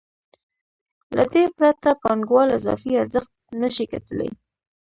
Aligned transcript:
له 1.15 1.23
دې 1.33 1.43
پرته 1.57 1.89
پانګوال 2.01 2.49
اضافي 2.57 2.91
ارزښت 3.01 3.31
نشي 3.61 3.85
ګټلی 3.91 4.29